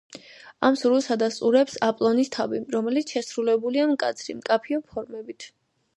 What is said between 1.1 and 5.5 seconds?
ადასტურებს „აპოლონის თავი“, რომელიც შესრულებულია მკაცრი, მკაფიო ფორმებით.